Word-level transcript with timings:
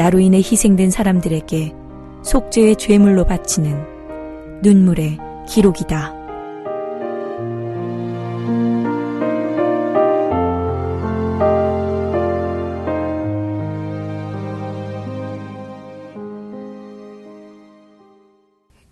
나로 0.00 0.18
인해 0.18 0.38
희생된 0.38 0.90
사람들에게 0.90 1.74
속죄의 2.22 2.76
죄물로 2.76 3.26
바치는 3.26 4.62
눈물의 4.62 5.18
기록이다. 5.46 6.14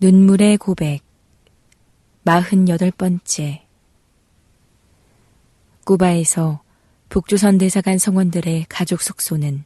눈물의 0.03 0.59
고백 0.59 1.01
48번째 2.27 3.63
꾸바에서 5.87 6.61
북조선 7.09 7.57
대사관 7.57 7.97
성원들의 7.97 8.67
가족 8.69 9.01
숙소는 9.01 9.65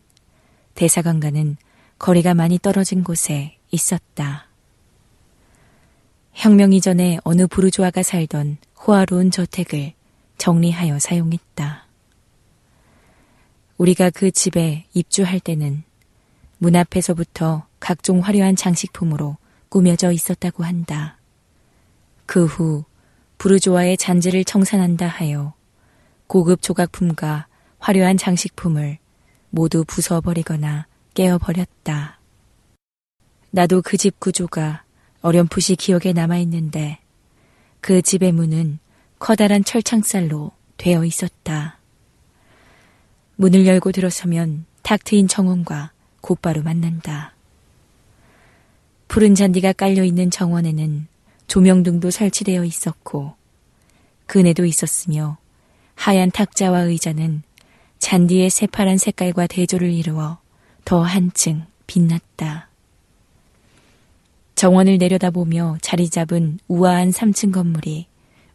대사관과는 0.74 1.56
거리가 1.98 2.34
많이 2.34 2.58
떨어진 2.58 3.04
곳에 3.04 3.58
있었다. 3.70 4.48
혁명 6.32 6.72
이전에 6.72 7.18
어느 7.24 7.46
부르주아가 7.46 8.02
살던 8.02 8.58
호화로운 8.80 9.30
저택을 9.30 9.92
정리하여 10.38 10.98
사용했다. 10.98 11.86
우리가 13.78 14.10
그 14.10 14.30
집에 14.30 14.86
입주할 14.94 15.40
때는 15.40 15.82
문 16.58 16.76
앞에서부터 16.76 17.66
각종 17.80 18.20
화려한 18.20 18.56
장식품으로 18.56 19.36
꾸며져 19.68 20.12
있었다고 20.12 20.64
한다. 20.64 21.18
그 22.26 22.46
후 22.46 22.84
부르조아의 23.38 23.96
잔재를 23.96 24.44
청산한다 24.44 25.08
하여 25.08 25.54
고급 26.28 26.62
조각품과 26.62 27.48
화려한 27.80 28.16
장식품을 28.16 28.98
모두 29.52 29.84
부숴버리거나 29.84 30.86
깨어버렸다. 31.14 32.18
나도 33.50 33.82
그 33.82 33.98
집 33.98 34.18
구조가 34.18 34.82
어렴풋이 35.20 35.76
기억에 35.76 36.14
남아있는데 36.14 36.98
그 37.82 38.00
집의 38.00 38.32
문은 38.32 38.78
커다란 39.18 39.62
철창살로 39.62 40.52
되어 40.78 41.04
있었다. 41.04 41.78
문을 43.36 43.66
열고 43.66 43.92
들어서면 43.92 44.64
탁 44.82 45.04
트인 45.04 45.28
정원과 45.28 45.92
곧바로 46.22 46.62
만난다. 46.62 47.34
푸른 49.06 49.34
잔디가 49.34 49.74
깔려 49.74 50.02
있는 50.02 50.30
정원에는 50.30 51.06
조명등도 51.46 52.10
설치되어 52.10 52.64
있었고 52.64 53.34
그네도 54.26 54.64
있었으며 54.64 55.36
하얀 55.94 56.30
탁자와 56.30 56.80
의자는 56.80 57.42
잔디의 58.02 58.50
새파란 58.50 58.98
색깔과 58.98 59.46
대조를 59.46 59.92
이루어 59.92 60.38
더 60.84 61.02
한층 61.02 61.66
빛났다. 61.86 62.68
정원을 64.56 64.98
내려다보며 64.98 65.78
자리 65.80 66.10
잡은 66.10 66.58
우아한 66.66 67.10
3층 67.10 67.52
건물이 67.52 68.08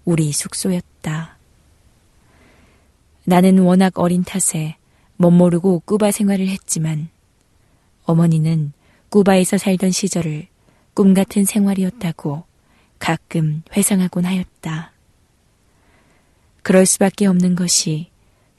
우리 0.03 0.33
숙소였다. 0.33 1.37
나는 3.23 3.59
워낙 3.59 3.97
어린 3.97 4.25
탓에 4.25 4.75
멋모르고 5.15 5.83
꾸바 5.85 6.11
생활을 6.11 6.49
했지만 6.49 7.07
어머니는 8.03 8.73
꾸바에서 9.09 9.57
살던 9.57 9.91
시절을 9.91 10.47
꿈 10.93 11.13
같은 11.13 11.45
생활이었다고 11.45 12.43
가끔 12.99 13.63
회상하곤 13.77 14.25
하였다. 14.25 14.91
그럴 16.63 16.85
수밖에 16.85 17.27
없는 17.27 17.55
것이 17.55 18.09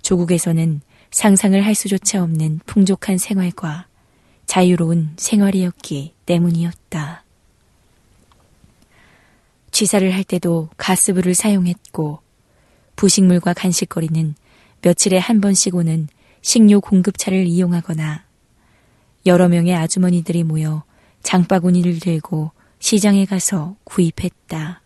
조국에서는 0.09 0.81
상상을 1.11 1.67
할 1.67 1.75
수조차 1.75 2.23
없는 2.23 2.61
풍족한 2.65 3.19
생활과 3.19 3.89
자유로운 4.47 5.11
생활이었기 5.19 6.15
때문이었다. 6.25 7.25
취사를 9.71 10.11
할 10.15 10.25
때도 10.25 10.71
가스불을 10.79 11.35
사용했고 11.35 12.21
부식물과 12.97 13.53
간식거리는 13.53 14.35
며칠에 14.81 15.19
한 15.19 15.43
번씩 15.43 15.75
오는 15.75 16.09
식료 16.41 16.81
공급차를 16.81 17.47
이용하거나 17.47 18.25
여러 19.27 19.49
명의 19.49 19.75
아주머니들이 19.75 20.43
모여 20.43 20.85
장바구니를 21.23 22.01
들고 22.01 22.53
시장에 22.79 23.27
가서 23.27 23.77
구입했다. 23.85 24.81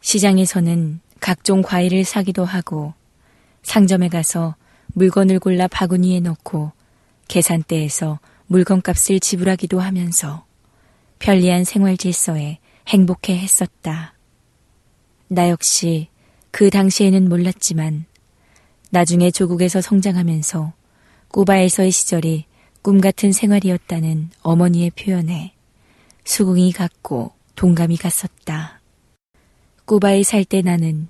시장에서는 0.00 1.00
각종 1.18 1.62
과일을 1.62 2.04
사기도 2.04 2.44
하고 2.44 2.94
상점에 3.62 4.08
가서 4.08 4.56
물건을 4.94 5.38
골라 5.38 5.68
바구니에 5.68 6.20
넣고 6.20 6.72
계산대에서 7.28 8.18
물건값을 8.46 9.20
지불하기도 9.20 9.78
하면서 9.80 10.44
편리한 11.18 11.64
생활 11.64 11.96
질서에 11.96 12.58
행복해 12.88 13.38
했었다. 13.38 14.14
나 15.28 15.48
역시 15.48 16.08
그 16.50 16.70
당시에는 16.70 17.28
몰랐지만 17.28 18.06
나중에 18.90 19.30
조국에서 19.30 19.80
성장하면서 19.80 20.72
꾸바에서의 21.28 21.92
시절이 21.92 22.46
꿈 22.82 23.00
같은 23.00 23.30
생활이었다는 23.30 24.30
어머니의 24.42 24.90
표현에 24.90 25.54
수긍이 26.24 26.72
갔고 26.72 27.32
동감이 27.54 27.96
갔었다. 27.96 28.80
꾸바에 29.84 30.22
살 30.24 30.44
때 30.44 30.62
나는 30.62 31.08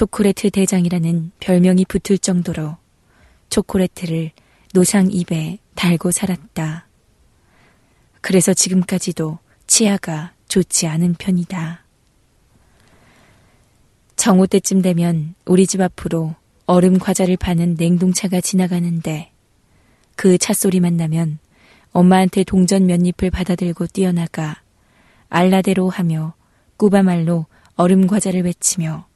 초콜레트 0.00 0.48
대장이라는 0.48 1.32
별명이 1.40 1.84
붙을 1.84 2.16
정도로 2.16 2.78
초콜레트를 3.50 4.30
노상 4.72 5.10
입에 5.10 5.58
달고 5.74 6.10
살았다. 6.10 6.88
그래서 8.22 8.54
지금까지도 8.54 9.38
치아가 9.66 10.32
좋지 10.48 10.86
않은 10.86 11.16
편이다. 11.18 11.84
정오 14.16 14.46
때쯤 14.46 14.80
되면 14.80 15.34
우리 15.44 15.66
집 15.66 15.82
앞으로 15.82 16.34
얼음 16.64 16.98
과자를 16.98 17.36
파는 17.36 17.74
냉동차가 17.78 18.40
지나가는데 18.40 19.30
그 20.16 20.38
찻소리만 20.38 20.96
나면 20.96 21.38
엄마한테 21.92 22.44
동전 22.44 22.86
몇 22.86 23.04
잎을 23.04 23.28
받아들고 23.30 23.88
뛰어나가 23.88 24.62
알라데로 25.28 25.90
하며 25.90 26.32
꾸바말로 26.78 27.44
얼음 27.76 28.06
과자를 28.06 28.44
외치며 28.44 29.09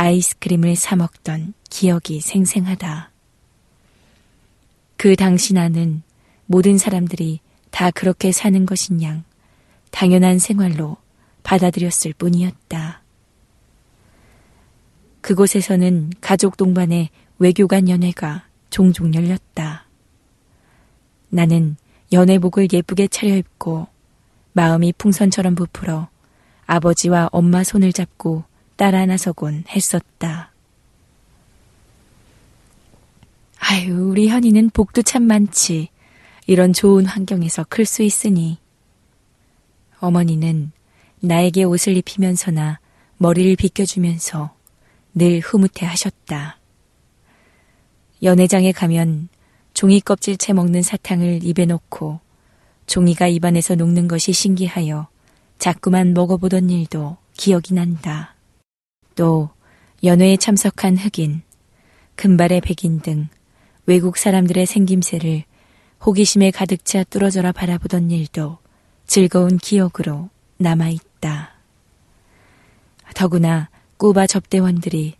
아이스크림을 0.00 0.76
사 0.76 0.96
먹던 0.96 1.52
기억이 1.68 2.22
생생하다. 2.22 3.10
그 4.96 5.14
당시 5.14 5.52
나는 5.52 6.02
모든 6.46 6.78
사람들이 6.78 7.40
다 7.70 7.90
그렇게 7.90 8.32
사는 8.32 8.64
것인 8.64 9.02
양 9.02 9.24
당연한 9.90 10.38
생활로 10.38 10.96
받아들였을 11.42 12.14
뿐이었다. 12.14 13.02
그곳에서는 15.20 16.12
가족 16.22 16.56
동반의 16.56 17.10
외교관 17.38 17.90
연회가 17.90 18.46
종종 18.70 19.12
열렸다. 19.12 19.84
나는 21.28 21.76
연회복을 22.10 22.68
예쁘게 22.72 23.08
차려입고 23.08 23.86
마음이 24.54 24.94
풍선처럼 24.96 25.56
부풀어 25.56 26.08
아버지와 26.64 27.28
엄마 27.32 27.62
손을 27.62 27.92
잡고 27.92 28.49
따라 28.80 29.04
나서곤 29.04 29.64
했었다. 29.68 30.52
아유, 33.58 34.08
우리 34.08 34.28
현이는 34.28 34.70
복도 34.70 35.02
참 35.02 35.24
많지. 35.24 35.90
이런 36.46 36.72
좋은 36.72 37.04
환경에서 37.04 37.66
클 37.68 37.84
수 37.84 38.02
있으니. 38.02 38.56
어머니는 39.98 40.72
나에게 41.20 41.64
옷을 41.64 41.94
입히면서나 41.98 42.80
머리를 43.18 43.54
빗겨주면서 43.56 44.54
늘 45.12 45.40
흐뭇해 45.40 45.84
하셨다. 45.84 46.58
연회장에 48.22 48.72
가면 48.72 49.28
종이 49.74 50.00
껍질 50.00 50.38
채 50.38 50.54
먹는 50.54 50.80
사탕을 50.80 51.40
입에 51.44 51.66
넣고 51.66 52.20
종이가 52.86 53.28
입안에서 53.28 53.74
녹는 53.74 54.08
것이 54.08 54.32
신기하여 54.32 55.08
자꾸만 55.58 56.14
먹어보던 56.14 56.70
일도 56.70 57.18
기억이 57.36 57.74
난다. 57.74 58.36
또 59.20 59.50
연회에 60.02 60.38
참석한 60.38 60.96
흑인, 60.96 61.42
금발의 62.14 62.62
백인 62.62 63.00
등 63.00 63.28
외국 63.84 64.16
사람들의 64.16 64.64
생김새를 64.64 65.44
호기심에 66.06 66.50
가득 66.52 66.86
차 66.86 67.04
뚫어져라 67.04 67.52
바라보던 67.52 68.10
일도 68.10 68.56
즐거운 69.06 69.58
기억으로 69.58 70.30
남아있다. 70.56 71.50
더구나 73.14 73.68
꾸바 73.98 74.26
접대원들이 74.26 75.16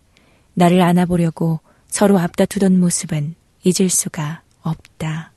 나를 0.55 0.81
안아보려고 0.81 1.59
서로 1.87 2.17
앞다투던 2.17 2.79
모습은 2.79 3.35
잊을 3.63 3.87
수가 3.87 4.41
없다. 4.63 5.31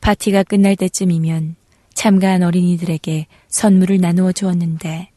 파티가 0.00 0.44
끝날 0.44 0.74
때쯤이면 0.76 1.56
참가한 1.92 2.42
어린이들에게 2.42 3.26
선물을 3.48 4.00
나누어 4.00 4.32
주었는데 4.32 5.10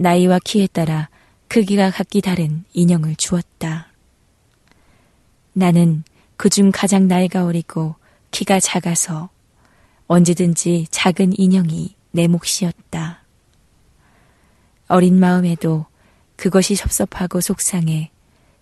나이와 0.00 0.38
키에 0.38 0.68
따라 0.68 1.08
크기가 1.48 1.90
각기 1.90 2.20
다른 2.20 2.62
인형을 2.72 3.16
주었다. 3.16 3.88
나는 5.54 6.04
그중 6.36 6.70
가장 6.72 7.08
나이가 7.08 7.44
어리고 7.44 7.96
키가 8.30 8.60
작아서 8.60 9.28
언제든지 10.06 10.86
작은 10.92 11.32
인형이 11.36 11.96
내 12.12 12.28
몫이었다. 12.28 13.24
어린 14.86 15.18
마음에도 15.18 15.86
그것이 16.36 16.76
섭섭하고 16.76 17.40
속상해 17.40 18.12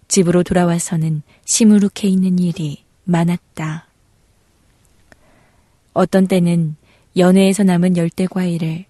집으로 0.09 0.43
돌아와서는 0.43 1.21
시무룩해 1.45 2.09
있는 2.09 2.39
일이 2.39 2.83
많았다. 3.05 3.89
어떤 5.93 6.29
때는 6.29 6.77
연회에서 7.15 7.63
남은 7.63 7.99
열대 7.99 8.27
과일을 8.27 8.87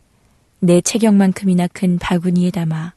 내 0.61 0.81
체격만큼이나 0.81 1.67
큰 1.69 1.99
바구니에 1.99 2.50
담아 2.50 2.94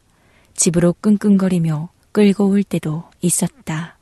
집으로 0.56 0.94
끙끙거리며 1.02 1.90
끌고 2.12 2.50
올 2.50 2.64
때도 2.64 3.04
있었다. 3.22 3.98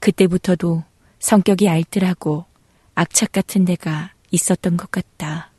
그때부터도 0.00 0.84
성격이 1.18 1.68
알뜰하고 1.68 2.44
악착 2.94 3.32
같은 3.32 3.64
데가 3.64 4.12
있었던 4.30 4.76
것 4.76 4.90
같다. 4.90 5.50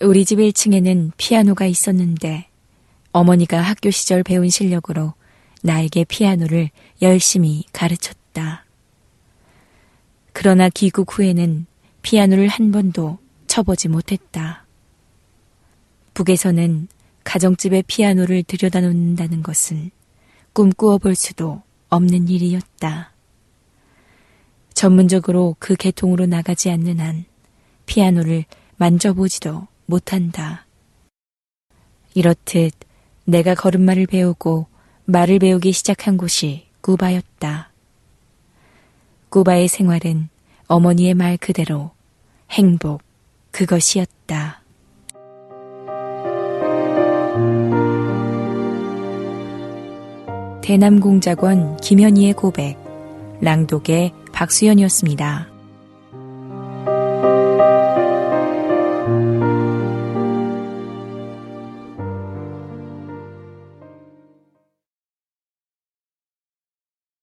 우리 0.00 0.24
집 0.24 0.38
1층에는 0.38 1.12
피아노가 1.16 1.66
있었는데 1.66 2.48
어머니가 3.12 3.60
학교 3.60 3.90
시절 3.90 4.22
배운 4.22 4.48
실력으로 4.48 5.14
나에게 5.62 6.04
피아노를 6.04 6.70
열심히 7.02 7.64
가르쳤다. 7.72 8.64
그러나 10.32 10.68
귀국 10.70 11.18
후에는 11.18 11.66
피아노를 12.02 12.48
한 12.48 12.72
번도 12.72 13.18
쳐보지 13.50 13.88
못했다. 13.88 14.64
북에서는 16.14 16.86
가정집에 17.24 17.82
피아노를 17.82 18.44
들여다 18.44 18.80
놓는다는 18.80 19.42
것은 19.42 19.90
꿈꾸어 20.52 20.98
볼 20.98 21.16
수도 21.16 21.60
없는 21.88 22.28
일이었다. 22.28 23.12
전문적으로 24.72 25.56
그 25.58 25.74
계통으로 25.74 26.26
나가지 26.26 26.70
않는 26.70 27.00
한 27.00 27.24
피아노를 27.86 28.44
만져보지도 28.76 29.66
못한다. 29.86 30.64
이렇듯 32.14 32.72
내가 33.24 33.56
걸음마를 33.56 34.06
배우고 34.06 34.68
말을 35.06 35.40
배우기 35.40 35.72
시작한 35.72 36.16
곳이 36.16 36.68
구바였다. 36.82 37.72
구바의 39.28 39.66
생활은 39.66 40.28
어머니의 40.68 41.14
말 41.14 41.36
그대로 41.36 41.90
행복, 42.52 43.09
그것이었다. 43.50 44.60
대남공작원 50.62 51.78
김현희의 51.78 52.34
고백, 52.34 52.76
랑독의 53.40 54.12
박수연이었습니다. 54.32 55.49